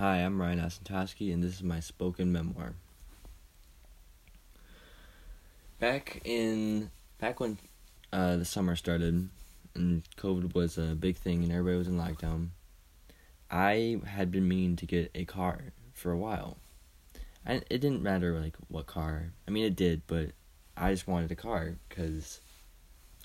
[0.00, 2.72] Hi, I'm Ryan Asentowski, and this is my spoken memoir.
[5.78, 7.58] Back in back when
[8.10, 9.28] uh, the summer started
[9.74, 12.48] and COVID was a big thing and everybody was in lockdown,
[13.50, 16.56] I had been meaning to get a car for a while.
[17.44, 19.34] And it didn't matter like what car.
[19.46, 20.30] I mean, it did, but
[20.78, 22.40] I just wanted a car because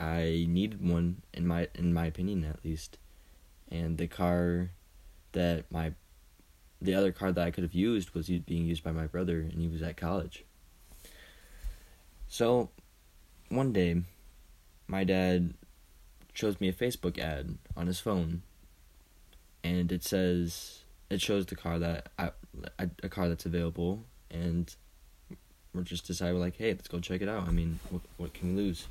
[0.00, 2.98] I needed one in my in my opinion at least.
[3.70, 4.70] And the car
[5.30, 5.92] that my
[6.80, 9.60] the other car that I could have used was being used by my brother, and
[9.60, 10.44] he was at college.
[12.28, 12.70] So,
[13.48, 14.02] one day,
[14.86, 15.54] my dad
[16.34, 18.42] shows me a Facebook ad on his phone,
[19.64, 22.30] and it says it shows the car that I,
[22.78, 24.74] a car that's available, and
[25.72, 27.48] we're just deciding like, hey, let's go check it out.
[27.48, 28.86] I mean, what what can we lose?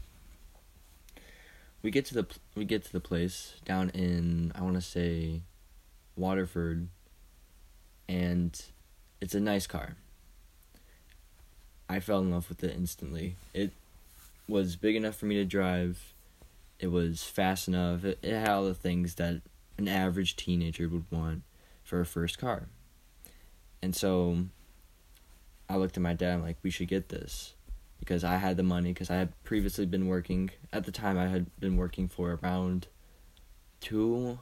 [1.81, 5.41] We get to the we get to the place down in I want to say
[6.15, 6.87] Waterford
[8.07, 8.61] and
[9.21, 9.95] it's a nice car.
[11.87, 13.35] I fell in love with it instantly.
[13.53, 13.71] It
[14.47, 16.13] was big enough for me to drive.
[16.79, 18.03] It was fast enough.
[18.03, 19.41] It, it had all the things that
[19.77, 21.43] an average teenager would want
[21.83, 22.67] for a first car.
[23.81, 24.45] And so
[25.69, 27.53] I looked at my dad, I'm like, we should get this.
[27.99, 30.51] Because I had the money, because I had previously been working.
[30.73, 32.87] At the time, I had been working for around
[33.79, 34.39] two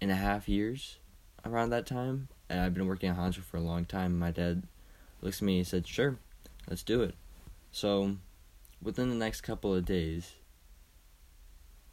[0.00, 0.98] and a half years
[1.44, 4.18] around that time and I've been working at Honcho for a long time.
[4.18, 4.62] My dad
[5.20, 6.18] looks at me and said, "Sure,
[6.68, 7.14] let's do it."
[7.72, 8.16] So,
[8.82, 10.32] within the next couple of days,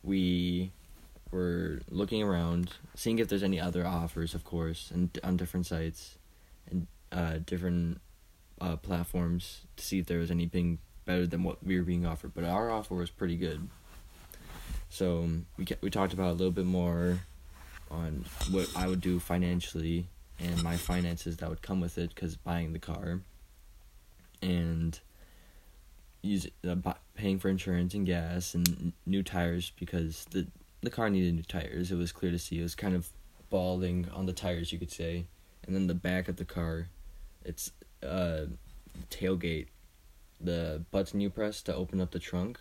[0.03, 0.72] we
[1.31, 6.17] were looking around, seeing if there's any other offers, of course, and on different sites
[6.69, 8.00] and uh, different
[8.62, 12.34] uh, platforms to see if there was anything better than what we were being offered.
[12.34, 13.67] But our offer was pretty good.
[14.90, 17.19] So we we talked about a little bit more
[17.92, 20.08] on what I would do financially
[20.39, 23.22] and my finances that would come with it because buying the car
[24.41, 25.00] and
[26.22, 26.75] use uh,
[27.14, 30.47] paying for insurance and gas and new tires because the
[30.81, 31.91] the car needed new tires.
[31.91, 32.59] It was clear to see.
[32.59, 33.09] It was kind of
[33.50, 35.25] balding on the tires, you could say,
[35.66, 36.90] and then the back of the car,
[37.44, 37.72] it's
[38.03, 38.46] uh
[39.09, 39.67] tailgate,
[40.40, 42.59] the button you press to open up the trunk,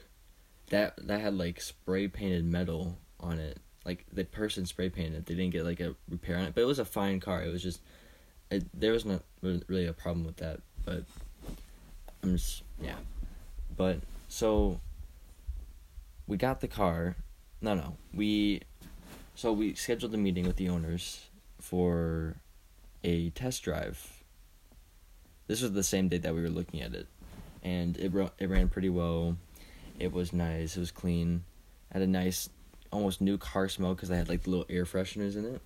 [0.71, 5.27] that that had like spray painted metal on it like the person spray painted.
[5.27, 7.43] They didn't get like a repair on it, but it was a fine car.
[7.43, 7.81] It was just
[8.51, 11.05] it, there was not really a problem with that, but
[12.23, 12.97] I'm just yeah.
[13.77, 14.81] But so
[16.27, 17.17] we got the car.
[17.61, 17.97] No, no.
[18.13, 18.63] We
[19.35, 21.27] so we scheduled a meeting with the owners
[21.61, 22.37] for
[23.03, 24.23] a test drive.
[25.47, 27.07] This was the same day that we were looking at it,
[27.63, 29.37] and it it ran pretty well.
[29.99, 30.77] It was nice.
[30.77, 31.45] It was clean.
[31.93, 32.49] Had a nice
[32.95, 35.61] almost new car smell because I had like the little air fresheners in it.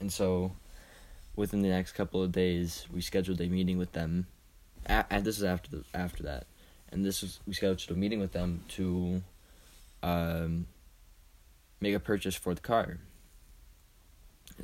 [0.00, 0.52] And so
[1.36, 4.26] within the next couple of days, we scheduled a meeting with them.
[4.86, 6.46] And this is after the, after that,
[6.92, 9.22] and this was we scheduled a meeting with them to
[10.02, 10.66] um,
[11.80, 12.98] make a purchase for the car.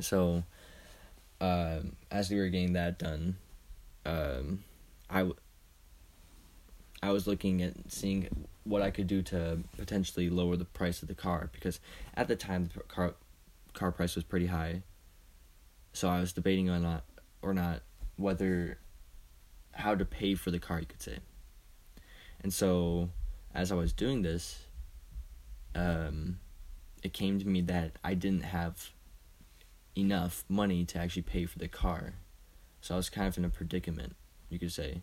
[0.00, 0.44] So,
[1.40, 3.36] um, as we were getting that done,
[4.04, 4.62] um,
[5.08, 5.36] I, w-
[7.02, 8.28] I was looking at seeing
[8.70, 11.80] what I could do to potentially lower the price of the car because
[12.14, 13.14] at the time the car
[13.74, 14.82] car price was pretty high.
[15.92, 17.04] So I was debating on not
[17.42, 17.82] or not
[18.16, 18.78] whether
[19.72, 21.18] how to pay for the car you could say.
[22.42, 23.10] And so
[23.52, 24.60] as I was doing this
[25.74, 26.38] um
[27.02, 28.90] it came to me that I didn't have
[29.96, 32.14] enough money to actually pay for the car.
[32.80, 34.14] So I was kind of in a predicament,
[34.48, 35.02] you could say.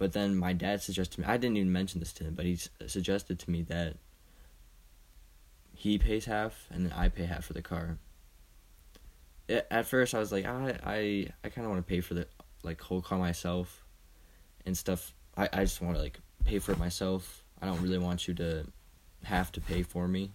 [0.00, 2.46] But then my dad suggested to me, I didn't even mention this to him, but
[2.46, 3.96] he suggested to me that
[5.74, 7.98] he pays half and then I pay half for the car.
[9.46, 12.14] It, at first, I was like, I I, I kind of want to pay for
[12.14, 12.26] the
[12.62, 13.84] like whole car myself
[14.64, 15.12] and stuff.
[15.36, 17.44] I, I just want to like pay for it myself.
[17.60, 18.64] I don't really want you to
[19.24, 20.30] have to pay for me.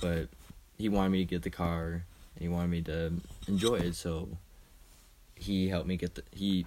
[0.00, 0.30] But
[0.78, 2.04] he wanted me to get the car
[2.34, 3.12] and he wanted me to
[3.46, 4.30] enjoy it, so
[5.34, 6.64] he helped me get the he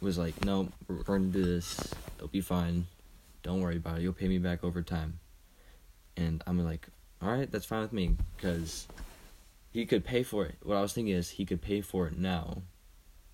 [0.00, 1.94] was like, no, we're going to do this.
[2.16, 2.86] It'll be fine.
[3.42, 4.02] Don't worry about it.
[4.02, 5.18] You'll pay me back over time.
[6.16, 6.88] And I'm like,
[7.22, 8.86] all right, that's fine with me because
[9.72, 10.56] he could pay for it.
[10.62, 12.62] What I was thinking is he could pay for it now,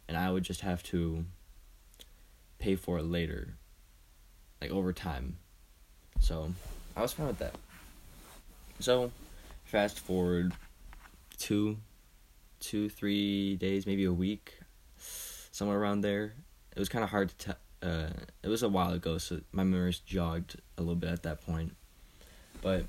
[0.09, 1.25] and I would just have to
[2.59, 3.57] pay for it later,
[4.61, 5.37] like over time.
[6.21, 6.53] So
[6.97, 7.55] I was fine with that.
[8.81, 9.11] So
[9.65, 10.53] fast forward
[11.39, 11.79] two,
[12.61, 14.59] two, three days, maybe a week,
[15.57, 16.35] somewhere around there
[16.77, 17.57] it was kind of hard to tell.
[17.83, 18.11] Uh,
[18.43, 21.75] it was a while ago, so my memories jogged a little bit at that point.
[22.61, 22.85] But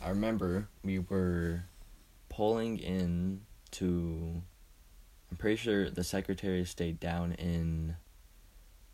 [0.00, 1.64] I remember we were
[2.28, 3.42] pulling in
[3.72, 4.42] to
[5.30, 7.96] I'm pretty sure the Secretary of State down in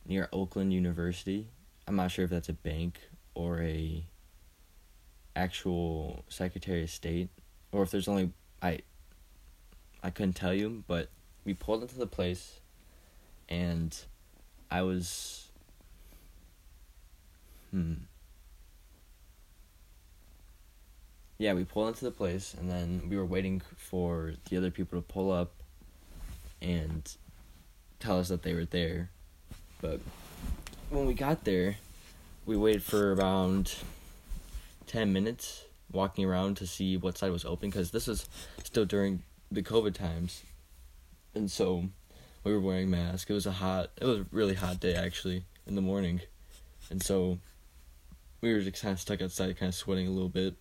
[0.07, 1.49] near Oakland University.
[1.87, 3.01] I'm not sure if that's a bank
[3.35, 4.05] or a
[5.35, 7.29] actual Secretary of State
[7.73, 8.33] or if there's only
[8.63, 8.81] I
[10.03, 11.11] I couldn't tell you, but
[11.45, 12.61] we pulled into the place
[13.49, 13.97] and
[14.71, 15.49] I was
[17.71, 17.95] hmm
[21.39, 24.99] yeah, we pulled into the place and then we were waiting for the other people
[24.99, 25.53] to pull up
[26.63, 27.15] and
[28.01, 29.11] tell us that they were there.
[29.83, 30.01] But
[30.89, 31.77] when we got there,
[32.47, 33.75] we waited for around
[34.87, 38.29] 10 minutes walking around to see what side was open because this was
[38.65, 39.23] still during
[39.53, 40.43] the COVID times.
[41.35, 41.91] And so
[42.47, 43.29] we were wearing masks.
[43.29, 46.21] It was a hot, it was a really hot day actually in the morning.
[46.91, 47.39] And so
[48.41, 50.55] we were just kind of stuck outside, kind of sweating a little bit.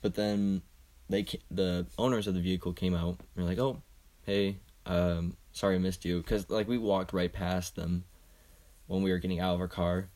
[0.00, 0.62] But then
[1.10, 3.82] they the owners of the vehicle came out and were like, "Oh,
[4.24, 4.56] hey,
[4.86, 8.04] um, sorry I missed you," because like we walked right past them
[8.86, 10.08] when we were getting out of our car,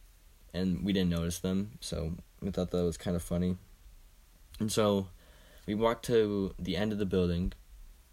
[0.55, 3.56] and we didn't notice them, so we thought that was kind of funny.
[4.58, 5.08] And so
[5.67, 7.52] we walked to the end of the building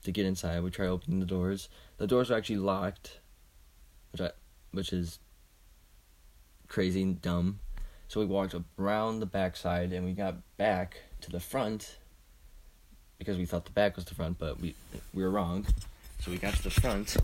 [0.05, 0.63] to get inside.
[0.63, 1.69] We tried opening the doors.
[1.97, 3.19] The doors are actually locked,
[4.11, 4.31] which I,
[4.71, 5.19] which is
[6.67, 7.59] crazy and dumb.
[8.07, 11.97] So we walked around the backside and we got back to the front
[13.17, 14.75] because we thought the back was the front, but we
[15.13, 15.65] we were wrong.
[16.19, 17.17] So we got to the front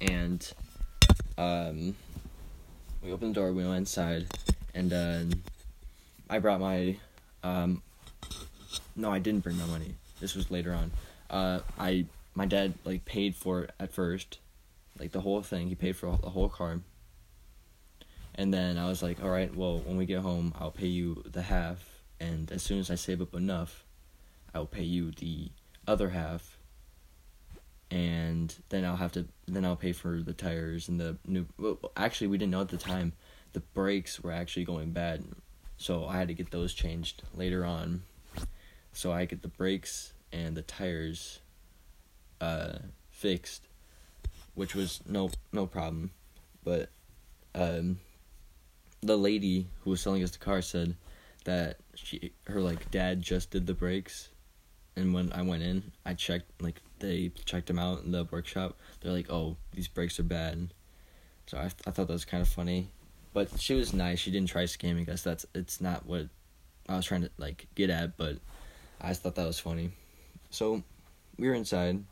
[0.00, 0.52] and
[1.38, 1.94] um
[3.02, 4.26] we opened the door, we went inside,
[4.74, 5.20] and uh,
[6.30, 6.96] I brought my
[7.42, 7.82] um
[8.96, 9.94] no, I didn't bring my money.
[10.20, 10.90] This was later on.
[11.30, 14.38] Uh I my dad like paid for it at first.
[14.98, 16.80] Like the whole thing, he paid for the whole car.
[18.36, 21.22] And then I was like, all right, well, when we get home, I'll pay you
[21.24, 23.84] the half and as soon as I save up enough,
[24.54, 25.50] I'll pay you the
[25.86, 26.58] other half.
[27.90, 31.46] And then I'll have to then I'll pay for the tires and the new.
[31.58, 33.12] Well, actually, we didn't know at the time
[33.52, 35.24] the brakes were actually going bad,
[35.76, 38.02] so I had to get those changed later on.
[38.92, 41.38] So I get the brakes and the tires
[42.40, 42.78] uh,
[43.10, 43.62] fixed,
[44.54, 46.10] which was no no problem.
[46.62, 46.90] But
[47.54, 47.98] um,
[49.02, 50.96] the lady who was selling us the car said
[51.44, 54.30] that she her like dad just did the brakes
[54.96, 58.76] and when I went in, I checked like they checked them out in the workshop.
[59.00, 60.72] They're like, "Oh, these brakes are bad."
[61.46, 62.90] So I I thought that was kind of funny,
[63.32, 64.20] but she was nice.
[64.20, 65.22] She didn't try scamming us.
[65.22, 66.28] That's it's not what
[66.88, 68.38] I was trying to like get at, but
[69.00, 69.90] I just thought that was funny.
[70.54, 70.82] So
[71.36, 72.04] we were inside,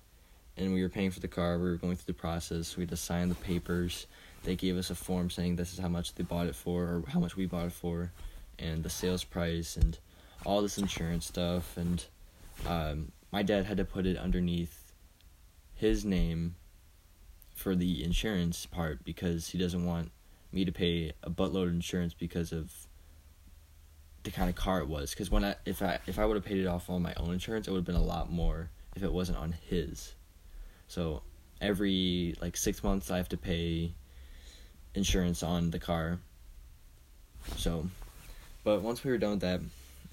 [0.56, 1.58] and we were paying for the car.
[1.58, 2.76] We were going through the process.
[2.76, 4.06] We had to sign the papers.
[4.42, 7.04] They gave us a form saying this is how much they bought it for, or
[7.06, 8.10] how much we bought it for
[8.58, 9.98] and the sales price and
[10.44, 12.06] all this insurance stuff and
[12.66, 14.92] um, my dad had to put it underneath
[15.74, 16.54] his name
[17.54, 20.10] for the insurance part because he doesn't want
[20.52, 22.70] me to pay a buttload of insurance because of
[24.24, 26.44] the kind of car it was because when I if I if I would have
[26.44, 29.02] paid it off on my own insurance it would have been a lot more if
[29.02, 30.14] it wasn't on his
[30.88, 31.22] so
[31.60, 33.92] every like 6 months I have to pay
[34.94, 36.18] insurance on the car
[37.56, 37.86] so
[38.64, 39.60] but once we were done with that,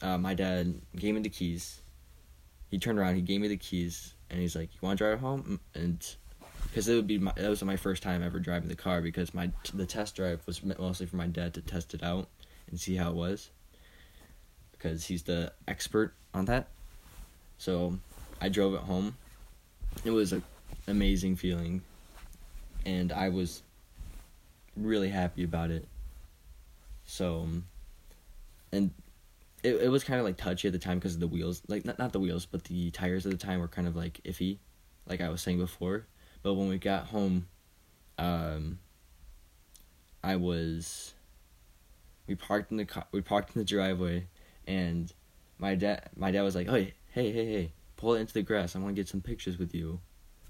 [0.01, 1.81] uh, my dad gave me the keys.
[2.69, 5.19] He turned around, he gave me the keys, and he's like, "You want to drive
[5.19, 6.03] home?" And
[6.63, 9.33] because it would be my that was my first time ever driving the car because
[9.33, 12.27] my the test drive was mostly for my dad to test it out
[12.69, 13.49] and see how it was
[14.79, 16.69] because he's the expert on that.
[17.57, 17.99] So
[18.41, 19.17] I drove it home.
[20.05, 20.41] It was an
[20.87, 21.81] amazing feeling,
[22.85, 23.61] and I was
[24.77, 25.85] really happy about it.
[27.05, 27.47] So
[28.71, 28.91] and
[29.63, 31.85] it it was kind of like touchy at the time because of the wheels, like
[31.85, 34.57] not not the wheels, but the tires at the time were kind of like iffy,
[35.07, 36.05] like I was saying before.
[36.41, 37.47] But when we got home,
[38.17, 38.79] um,
[40.23, 41.13] I was.
[42.27, 43.05] We parked in the car.
[43.11, 44.27] We parked in the driveway,
[44.69, 45.11] and
[45.57, 48.75] my dad my dad was like, "Hey, hey, hey, hey, pull it into the grass.
[48.75, 49.99] I want to get some pictures with you,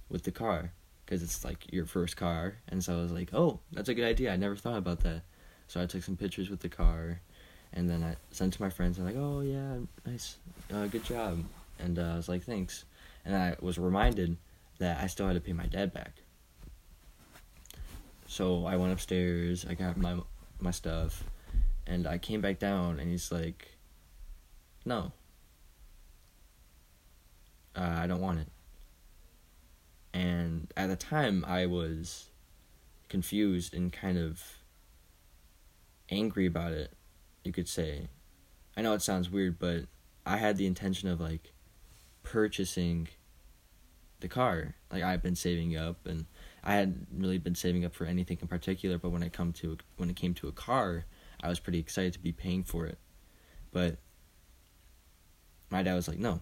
[0.10, 0.72] with the car,
[1.06, 4.06] because it's like your first car." And so I was like, "Oh, that's a good
[4.06, 4.34] idea.
[4.34, 5.22] I never thought about that."
[5.68, 7.22] So I took some pictures with the car
[7.74, 8.98] and then I sent to my friends.
[8.98, 10.38] and like, "Oh yeah, nice,
[10.74, 11.44] uh, good job,"
[11.80, 12.86] and uh, I was like, "Thanks,"
[13.26, 14.38] and I was reminded
[14.80, 16.14] that I still had to pay my dad back.
[18.28, 19.66] So I went upstairs.
[19.66, 20.18] I got my
[20.60, 21.24] my stuff,
[21.86, 23.68] and I came back down, and he's like,
[24.90, 25.14] "No,
[27.76, 28.48] uh, I don't want it."
[30.14, 32.32] And at the time, I was
[33.08, 34.44] confused and kind of
[36.10, 36.92] angry about it
[37.44, 38.08] you could say.
[38.76, 39.86] I know it sounds weird, but
[40.26, 41.54] I had the intention of like
[42.24, 43.10] purchasing
[44.20, 44.76] the car.
[44.92, 46.26] Like I've been saving up, and
[46.64, 48.98] I hadn't really been saving up for anything in particular.
[48.98, 51.06] But when I come to when it came to a car,
[51.42, 52.98] I was pretty excited to be paying for it.
[53.72, 54.00] But
[55.70, 56.42] my dad was like, "No,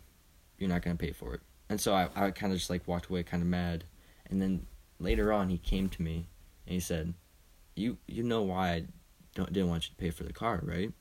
[0.57, 3.07] you're not gonna pay for it." And so I I kind of just like walked
[3.07, 3.85] away, kind of mad.
[4.29, 4.67] And then
[4.99, 6.27] later on, he came to me
[6.65, 7.13] and he said,
[7.75, 8.85] "You you know why I
[9.35, 10.91] don't didn't want you to pay for the car, right?"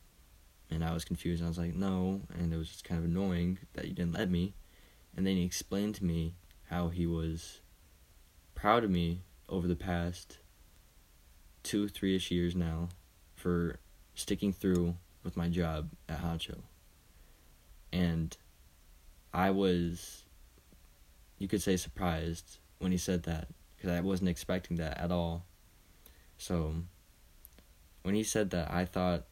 [0.71, 1.43] And I was confused.
[1.45, 4.31] I was like, "No," and it was just kind of annoying that you didn't let
[4.31, 4.55] me.
[5.17, 7.61] And then he explained to me how he was
[8.55, 10.39] proud of me over the past
[11.63, 12.89] two, three ish years now
[13.35, 13.79] for
[14.15, 16.63] sticking through with my job at Honcho.
[17.93, 18.37] And
[19.33, 20.25] I was,
[21.39, 25.45] you could say, surprised when he said that because I wasn't expecting that at all.
[26.39, 26.75] So
[28.03, 29.25] when he said that, I thought,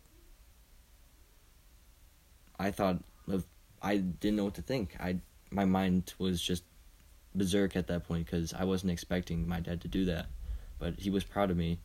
[2.58, 3.44] I thought of,
[3.82, 4.96] I didn't know what to think.
[5.00, 5.18] I
[5.50, 6.64] my mind was just
[7.34, 10.26] berserk at that point because I wasn't expecting my dad to do that,
[10.78, 11.78] but he was proud of me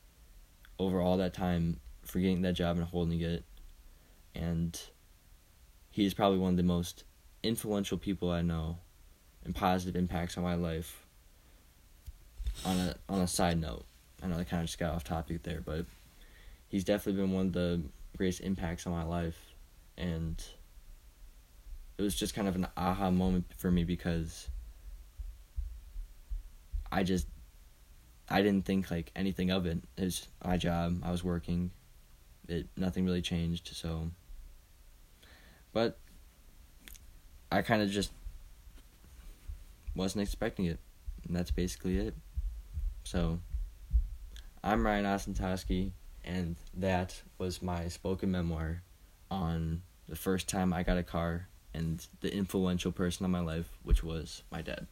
[0.78, 3.44] over all that time for getting that job and holding it,
[4.34, 4.80] and
[5.90, 7.04] he is probably one of the most
[7.44, 8.78] influential people I know
[9.44, 11.06] and positive impacts on my life.
[12.66, 13.86] On a on a side note,
[14.22, 15.86] I know I kind of just got off topic there, but
[16.68, 17.82] he's definitely been one of the
[18.18, 19.38] greatest impacts on my life,
[19.98, 20.44] and
[21.98, 24.50] it was just kind of an aha moment for me because
[26.92, 27.28] I just
[28.30, 29.80] I didn't think like anything of it.
[29.98, 31.02] It was my job.
[31.04, 31.72] I was working.
[32.48, 33.70] It nothing really changed.
[33.74, 34.12] So,
[35.74, 35.98] but
[37.52, 38.12] I kind of just
[39.96, 40.80] wasn't expecting it,
[41.28, 42.16] and that's basically it.
[43.04, 43.40] So,
[44.64, 45.92] I'm Ryan Ostentowski,
[46.24, 48.84] and that was my spoken memoir
[49.32, 53.70] on the first time I got a car and the influential person in my life,
[53.84, 54.88] which was my dad.